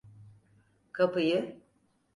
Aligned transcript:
Kapıyı… 0.91 1.61